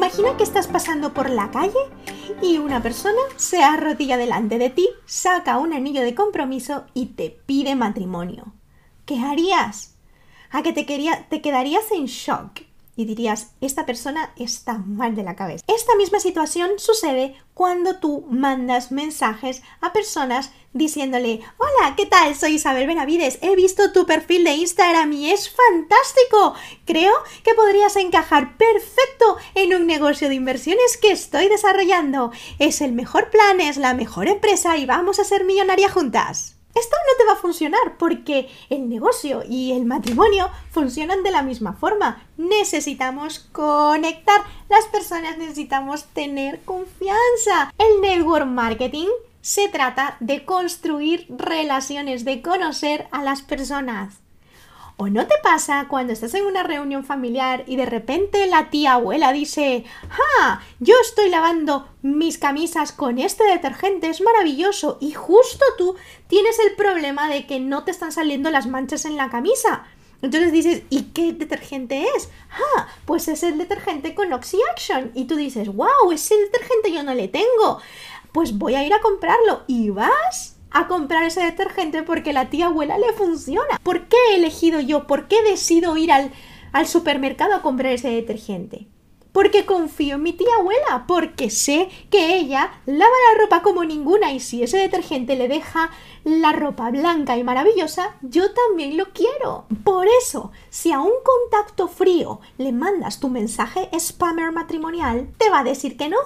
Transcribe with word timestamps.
Imagina 0.00 0.34
que 0.38 0.44
estás 0.44 0.66
pasando 0.66 1.12
por 1.12 1.28
la 1.28 1.50
calle 1.50 1.78
y 2.40 2.56
una 2.56 2.82
persona 2.82 3.20
se 3.36 3.62
arrodilla 3.62 4.16
delante 4.16 4.56
de 4.56 4.70
ti, 4.70 4.88
saca 5.04 5.58
un 5.58 5.74
anillo 5.74 6.00
de 6.00 6.14
compromiso 6.14 6.86
y 6.94 7.08
te 7.08 7.28
pide 7.28 7.76
matrimonio. 7.76 8.54
¿Qué 9.04 9.18
harías? 9.18 9.98
a 10.52 10.62
que 10.62 10.72
te, 10.72 10.86
quería, 10.86 11.26
te 11.28 11.42
quedarías 11.42 11.92
en 11.92 12.06
shock 12.06 12.62
y 13.00 13.06
dirías, 13.06 13.52
esta 13.62 13.86
persona 13.86 14.32
está 14.36 14.76
mal 14.76 15.16
de 15.16 15.22
la 15.22 15.34
cabeza. 15.34 15.64
Esta 15.66 15.96
misma 15.96 16.20
situación 16.20 16.72
sucede 16.76 17.34
cuando 17.54 17.98
tú 17.98 18.26
mandas 18.28 18.92
mensajes 18.92 19.62
a 19.80 19.94
personas 19.94 20.52
diciéndole, 20.74 21.40
hola, 21.56 21.96
¿qué 21.96 22.04
tal? 22.04 22.36
Soy 22.36 22.56
Isabel 22.56 22.86
Benavides, 22.86 23.38
he 23.40 23.56
visto 23.56 23.90
tu 23.92 24.04
perfil 24.04 24.44
de 24.44 24.52
Instagram 24.52 25.12
y 25.14 25.30
es 25.30 25.50
fantástico. 25.50 26.54
Creo 26.84 27.14
que 27.42 27.54
podrías 27.54 27.96
encajar 27.96 28.58
perfecto 28.58 29.38
en 29.54 29.74
un 29.74 29.86
negocio 29.86 30.28
de 30.28 30.34
inversiones 30.34 30.98
que 30.98 31.10
estoy 31.10 31.48
desarrollando. 31.48 32.32
Es 32.58 32.82
el 32.82 32.92
mejor 32.92 33.30
plan, 33.30 33.60
es 33.60 33.78
la 33.78 33.94
mejor 33.94 34.28
empresa 34.28 34.76
y 34.76 34.84
vamos 34.84 35.18
a 35.18 35.24
ser 35.24 35.44
millonaria 35.44 35.88
juntas. 35.88 36.59
Esto 36.74 36.96
no 36.96 37.18
te 37.18 37.24
va 37.26 37.32
a 37.32 37.42
funcionar 37.42 37.96
porque 37.98 38.48
el 38.68 38.88
negocio 38.88 39.42
y 39.48 39.72
el 39.72 39.84
matrimonio 39.84 40.50
funcionan 40.70 41.22
de 41.22 41.32
la 41.32 41.42
misma 41.42 41.72
forma. 41.72 42.22
Necesitamos 42.36 43.40
conectar. 43.52 44.42
Las 44.68 44.86
personas 44.86 45.36
necesitamos 45.36 46.04
tener 46.04 46.60
confianza. 46.62 47.74
El 47.78 48.00
network 48.00 48.46
marketing 48.46 49.08
se 49.40 49.68
trata 49.68 50.16
de 50.20 50.44
construir 50.44 51.26
relaciones, 51.28 52.24
de 52.24 52.42
conocer 52.42 53.08
a 53.10 53.22
las 53.22 53.42
personas. 53.42 54.20
¿O 54.96 55.08
no 55.08 55.26
te 55.26 55.34
pasa 55.42 55.86
cuando 55.88 56.12
estás 56.12 56.34
en 56.34 56.44
una 56.44 56.62
reunión 56.62 57.04
familiar 57.04 57.64
y 57.66 57.76
de 57.76 57.86
repente 57.86 58.46
la 58.46 58.70
tía 58.70 58.94
abuela 58.94 59.32
dice, 59.32 59.84
¡Ah! 60.40 60.60
Yo 60.78 60.94
estoy 61.02 61.30
lavando 61.30 61.88
mis 62.02 62.38
camisas 62.38 62.92
con 62.92 63.18
este 63.18 63.44
detergente, 63.44 64.08
es 64.08 64.20
maravilloso, 64.20 64.98
y 65.00 65.12
justo 65.12 65.64
tú 65.78 65.96
tienes 66.28 66.58
el 66.58 66.76
problema 66.76 67.28
de 67.28 67.46
que 67.46 67.60
no 67.60 67.84
te 67.84 67.90
están 67.90 68.12
saliendo 68.12 68.50
las 68.50 68.66
manchas 68.66 69.04
en 69.04 69.16
la 69.16 69.30
camisa. 69.30 69.84
Entonces 70.22 70.52
dices, 70.52 70.82
¿y 70.90 71.04
qué 71.14 71.32
detergente 71.32 72.04
es? 72.16 72.28
Ah, 72.52 72.88
pues 73.06 73.28
es 73.28 73.42
el 73.42 73.56
detergente 73.56 74.14
con 74.14 74.32
Oxy 74.32 74.58
Action. 74.70 75.12
Y 75.14 75.24
tú 75.24 75.36
dices, 75.36 75.68
wow, 75.74 76.12
ese 76.12 76.36
detergente 76.36 76.92
yo 76.92 77.02
no 77.02 77.14
le 77.14 77.28
tengo. 77.28 77.80
Pues 78.32 78.58
voy 78.58 78.74
a 78.74 78.84
ir 78.84 78.92
a 78.92 79.00
comprarlo. 79.00 79.62
Y 79.66 79.88
vas 79.90 80.59
a 80.70 80.88
comprar 80.88 81.24
ese 81.24 81.42
detergente 81.42 82.02
porque 82.02 82.32
la 82.32 82.50
tía 82.50 82.66
abuela 82.66 82.98
le 82.98 83.12
funciona. 83.12 83.80
¿Por 83.82 84.08
qué 84.08 84.16
he 84.30 84.36
elegido 84.36 84.80
yo? 84.80 85.06
¿Por 85.06 85.28
qué 85.28 85.42
decido 85.42 85.96
ir 85.96 86.12
al, 86.12 86.30
al 86.72 86.86
supermercado 86.86 87.54
a 87.54 87.62
comprar 87.62 87.92
ese 87.92 88.08
detergente? 88.10 88.86
Porque 89.32 89.64
confío 89.64 90.16
en 90.16 90.22
mi 90.24 90.32
tía 90.32 90.48
abuela, 90.58 91.04
porque 91.06 91.50
sé 91.50 91.88
que 92.10 92.36
ella 92.36 92.72
lava 92.86 93.14
la 93.32 93.40
ropa 93.40 93.62
como 93.62 93.84
ninguna 93.84 94.32
y 94.32 94.40
si 94.40 94.62
ese 94.62 94.78
detergente 94.78 95.36
le 95.36 95.46
deja 95.46 95.90
la 96.24 96.52
ropa 96.52 96.90
blanca 96.90 97.36
y 97.36 97.44
maravillosa, 97.44 98.16
yo 98.22 98.52
también 98.52 98.96
lo 98.96 99.12
quiero. 99.12 99.66
Por 99.84 100.08
eso, 100.20 100.50
si 100.68 100.90
a 100.90 101.00
un 101.00 101.12
contacto 101.24 101.86
frío 101.86 102.40
le 102.58 102.72
mandas 102.72 103.20
tu 103.20 103.28
mensaje 103.28 103.88
spammer 103.98 104.50
matrimonial, 104.50 105.32
te 105.38 105.48
va 105.48 105.60
a 105.60 105.64
decir 105.64 105.96
que 105.96 106.08
no. 106.08 106.18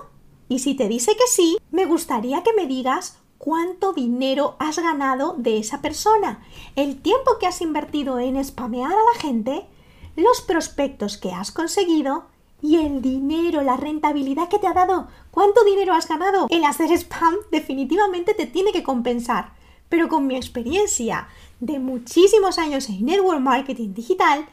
Y 0.48 0.60
si 0.60 0.74
te 0.74 0.88
dice 0.88 1.12
que 1.12 1.26
sí, 1.26 1.58
me 1.70 1.84
gustaría 1.84 2.42
que 2.42 2.54
me 2.54 2.66
digas 2.66 3.18
cuánto 3.44 3.92
dinero 3.92 4.56
has 4.58 4.78
ganado 4.78 5.34
de 5.36 5.58
esa 5.58 5.82
persona, 5.82 6.42
el 6.76 7.02
tiempo 7.02 7.32
que 7.38 7.46
has 7.46 7.60
invertido 7.60 8.18
en 8.18 8.42
spamear 8.42 8.90
a 8.90 8.94
la 8.94 9.20
gente, 9.20 9.66
los 10.16 10.40
prospectos 10.40 11.18
que 11.18 11.30
has 11.30 11.52
conseguido 11.52 12.24
y 12.62 12.76
el 12.76 13.02
dinero, 13.02 13.60
la 13.60 13.76
rentabilidad 13.76 14.48
que 14.48 14.58
te 14.58 14.66
ha 14.66 14.72
dado. 14.72 15.08
¿Cuánto 15.30 15.62
dinero 15.62 15.92
has 15.92 16.08
ganado? 16.08 16.46
El 16.48 16.64
hacer 16.64 16.90
spam 16.92 17.34
definitivamente 17.50 18.32
te 18.32 18.46
tiene 18.46 18.72
que 18.72 18.82
compensar. 18.82 19.52
Pero 19.90 20.08
con 20.08 20.26
mi 20.26 20.36
experiencia 20.36 21.28
de 21.60 21.78
muchísimos 21.78 22.58
años 22.58 22.88
en 22.88 23.04
network 23.04 23.40
marketing 23.40 23.92
digital, 23.92 24.46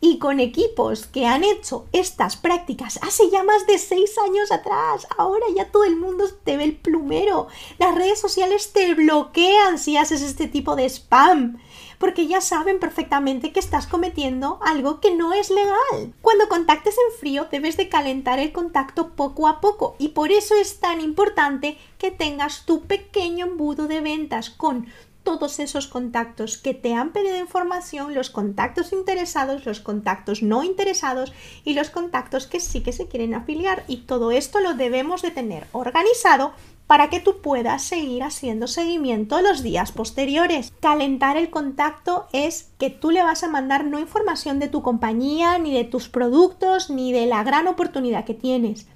y 0.00 0.18
con 0.18 0.40
equipos 0.40 1.06
que 1.06 1.26
han 1.26 1.44
hecho 1.44 1.86
estas 1.92 2.36
prácticas 2.36 2.98
hace 3.02 3.30
ya 3.30 3.42
más 3.42 3.66
de 3.66 3.78
seis 3.78 4.16
años 4.18 4.52
atrás. 4.52 5.06
Ahora 5.16 5.46
ya 5.54 5.70
todo 5.70 5.84
el 5.84 5.96
mundo 5.96 6.24
te 6.44 6.56
ve 6.56 6.64
el 6.64 6.76
plumero. 6.76 7.48
Las 7.78 7.94
redes 7.94 8.20
sociales 8.20 8.72
te 8.72 8.94
bloquean 8.94 9.78
si 9.78 9.96
haces 9.96 10.22
este 10.22 10.46
tipo 10.46 10.76
de 10.76 10.88
spam. 10.88 11.58
Porque 11.98 12.28
ya 12.28 12.40
saben 12.40 12.78
perfectamente 12.78 13.50
que 13.50 13.58
estás 13.58 13.88
cometiendo 13.88 14.60
algo 14.62 15.00
que 15.00 15.16
no 15.16 15.32
es 15.32 15.50
legal. 15.50 16.14
Cuando 16.22 16.48
contactes 16.48 16.94
en 16.94 17.18
frío 17.18 17.48
debes 17.50 17.76
de 17.76 17.88
calentar 17.88 18.38
el 18.38 18.52
contacto 18.52 19.10
poco 19.16 19.48
a 19.48 19.60
poco 19.60 19.96
y 19.98 20.08
por 20.08 20.30
eso 20.30 20.54
es 20.54 20.78
tan 20.78 21.00
importante 21.00 21.76
que 21.98 22.12
tengas 22.12 22.66
tu 22.66 22.82
pequeño 22.82 23.46
embudo 23.46 23.88
de 23.88 24.00
ventas 24.00 24.48
con 24.48 24.86
todos 25.28 25.58
esos 25.58 25.88
contactos 25.88 26.56
que 26.56 26.72
te 26.72 26.94
han 26.94 27.12
pedido 27.12 27.36
información, 27.36 28.14
los 28.14 28.30
contactos 28.30 28.94
interesados, 28.94 29.66
los 29.66 29.80
contactos 29.80 30.42
no 30.42 30.64
interesados 30.64 31.34
y 31.66 31.74
los 31.74 31.90
contactos 31.90 32.46
que 32.46 32.60
sí 32.60 32.80
que 32.80 32.94
se 32.94 33.08
quieren 33.08 33.34
afiliar. 33.34 33.84
Y 33.88 33.98
todo 33.98 34.30
esto 34.30 34.60
lo 34.60 34.72
debemos 34.72 35.20
de 35.20 35.30
tener 35.30 35.66
organizado 35.72 36.52
para 36.86 37.10
que 37.10 37.20
tú 37.20 37.42
puedas 37.42 37.82
seguir 37.82 38.22
haciendo 38.22 38.68
seguimiento 38.68 39.42
los 39.42 39.62
días 39.62 39.92
posteriores. 39.92 40.72
Calentar 40.80 41.36
el 41.36 41.50
contacto 41.50 42.26
es 42.32 42.70
que 42.78 42.88
tú 42.88 43.10
le 43.10 43.22
vas 43.22 43.44
a 43.44 43.48
mandar 43.48 43.84
no 43.84 43.98
información 43.98 44.58
de 44.58 44.68
tu 44.68 44.80
compañía, 44.80 45.58
ni 45.58 45.74
de 45.74 45.84
tus 45.84 46.08
productos, 46.08 46.88
ni 46.88 47.12
de 47.12 47.26
la 47.26 47.44
gran 47.44 47.68
oportunidad 47.68 48.24
que 48.24 48.32
tienes. 48.32 48.86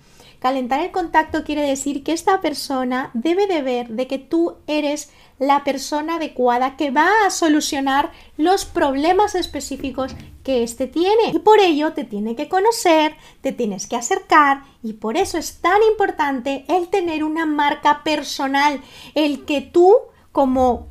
Calentar 0.42 0.80
el 0.80 0.90
contacto 0.90 1.44
quiere 1.44 1.62
decir 1.62 2.02
que 2.02 2.12
esta 2.12 2.40
persona 2.40 3.12
debe 3.14 3.46
de 3.46 3.62
ver 3.62 3.90
de 3.90 4.08
que 4.08 4.18
tú 4.18 4.56
eres 4.66 5.08
la 5.38 5.62
persona 5.62 6.16
adecuada 6.16 6.76
que 6.76 6.90
va 6.90 7.08
a 7.24 7.30
solucionar 7.30 8.10
los 8.36 8.64
problemas 8.64 9.36
específicos 9.36 10.16
que 10.42 10.64
éste 10.64 10.88
tiene. 10.88 11.30
Y 11.32 11.38
por 11.38 11.60
ello 11.60 11.92
te 11.92 12.02
tiene 12.02 12.34
que 12.34 12.48
conocer, 12.48 13.14
te 13.40 13.52
tienes 13.52 13.86
que 13.86 13.94
acercar 13.94 14.64
y 14.82 14.94
por 14.94 15.16
eso 15.16 15.38
es 15.38 15.60
tan 15.60 15.80
importante 15.88 16.64
el 16.66 16.88
tener 16.88 17.22
una 17.22 17.46
marca 17.46 18.02
personal, 18.02 18.80
el 19.14 19.44
que 19.44 19.60
tú 19.60 19.94
como 20.32 20.88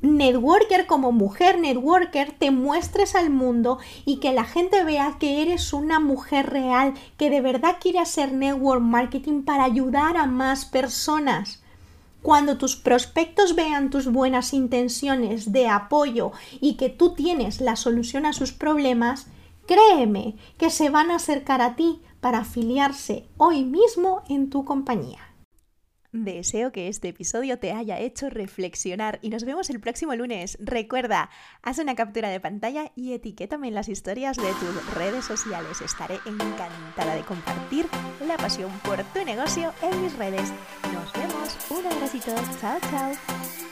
networker, 0.00 0.86
como 0.86 1.10
mujer 1.12 1.58
networker, 1.58 2.32
te 2.32 2.50
muestres 2.50 3.14
al 3.14 3.30
mundo 3.30 3.78
y 4.04 4.18
que 4.20 4.32
la 4.32 4.44
gente 4.44 4.84
vea 4.84 5.16
que 5.18 5.42
eres 5.42 5.72
una 5.72 5.98
mujer 5.98 6.50
real, 6.50 6.94
que 7.16 7.30
de 7.30 7.40
verdad 7.40 7.76
quiere 7.80 7.98
hacer 7.98 8.32
network 8.32 8.80
marketing 8.80 9.42
para 9.42 9.64
ayudar 9.64 10.16
a 10.16 10.26
más 10.26 10.64
personas. 10.64 11.62
Cuando 12.22 12.58
tus 12.58 12.76
prospectos 12.76 13.54
vean 13.54 13.90
tus 13.90 14.10
buenas 14.10 14.52
intenciones 14.52 15.52
de 15.52 15.68
apoyo 15.68 16.32
y 16.60 16.74
que 16.74 16.88
tú 16.88 17.14
tienes 17.14 17.60
la 17.60 17.76
solución 17.76 18.26
a 18.26 18.32
sus 18.32 18.52
problemas, 18.52 19.26
créeme 19.66 20.36
que 20.58 20.70
se 20.70 20.90
van 20.90 21.10
a 21.10 21.16
acercar 21.16 21.62
a 21.62 21.76
ti 21.76 22.00
para 22.20 22.38
afiliarse 22.38 23.28
hoy 23.36 23.64
mismo 23.64 24.22
en 24.28 24.50
tu 24.50 24.64
compañía. 24.64 25.27
Deseo 26.12 26.72
que 26.72 26.88
este 26.88 27.08
episodio 27.08 27.58
te 27.58 27.72
haya 27.72 27.98
hecho 27.98 28.30
reflexionar 28.30 29.18
y 29.20 29.28
nos 29.28 29.44
vemos 29.44 29.68
el 29.68 29.80
próximo 29.80 30.14
lunes. 30.14 30.56
Recuerda, 30.60 31.28
haz 31.62 31.78
una 31.78 31.94
captura 31.94 32.30
de 32.30 32.40
pantalla 32.40 32.92
y 32.96 33.12
etiquétame 33.12 33.68
en 33.68 33.74
las 33.74 33.88
historias 33.88 34.36
de 34.36 34.48
tus 34.54 34.94
redes 34.94 35.24
sociales. 35.24 35.80
Estaré 35.82 36.18
encantada 36.24 37.14
de 37.14 37.22
compartir 37.22 37.86
la 38.26 38.36
pasión 38.38 38.70
por 38.84 39.02
tu 39.04 39.24
negocio 39.24 39.72
en 39.82 40.02
mis 40.02 40.16
redes. 40.16 40.50
Nos 40.92 41.12
vemos. 41.12 41.56
Un 41.70 41.86
abracito. 41.86 42.34
Chao, 42.60 42.78
chao. 42.90 43.67